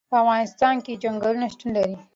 [0.09, 1.95] په افغانستان کې چنګلونه شتون لري.